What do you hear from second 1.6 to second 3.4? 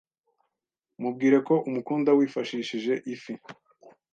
umukunda wifashishije ifi